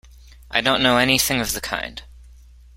[0.49, 2.01] I don't know anything of the kind.